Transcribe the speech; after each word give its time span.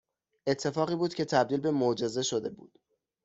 اتفاقی 0.47 0.95
بود 0.95 1.13
که 1.13 1.25
تبدیل 1.25 1.59
به 1.59 1.71
معجزه 1.71 2.21
شده 2.21 2.49
بود 2.49 2.79